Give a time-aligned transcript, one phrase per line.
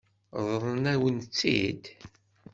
[0.49, 1.83] Ṛeḍlen-awen-tt-id?